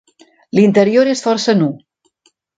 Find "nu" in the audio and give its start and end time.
1.61-1.69